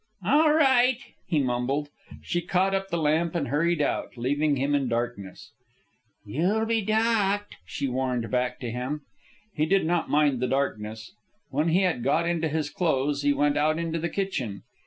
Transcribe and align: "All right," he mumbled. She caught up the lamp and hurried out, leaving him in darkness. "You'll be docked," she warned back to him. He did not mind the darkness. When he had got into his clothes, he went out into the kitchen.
"All 0.25 0.51
right," 0.51 0.97
he 1.27 1.37
mumbled. 1.37 1.89
She 2.23 2.41
caught 2.41 2.73
up 2.73 2.89
the 2.89 2.97
lamp 2.97 3.35
and 3.35 3.49
hurried 3.49 3.83
out, 3.83 4.17
leaving 4.17 4.55
him 4.55 4.73
in 4.73 4.87
darkness. 4.89 5.51
"You'll 6.25 6.65
be 6.65 6.81
docked," 6.81 7.57
she 7.67 7.87
warned 7.87 8.31
back 8.31 8.59
to 8.61 8.71
him. 8.71 9.01
He 9.53 9.67
did 9.67 9.85
not 9.85 10.09
mind 10.09 10.39
the 10.39 10.47
darkness. 10.47 11.11
When 11.51 11.67
he 11.67 11.83
had 11.83 12.01
got 12.03 12.27
into 12.27 12.47
his 12.49 12.71
clothes, 12.71 13.21
he 13.21 13.31
went 13.31 13.57
out 13.57 13.77
into 13.77 13.99
the 13.99 14.09
kitchen. 14.09 14.63